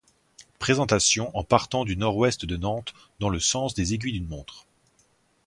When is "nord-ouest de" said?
1.95-2.57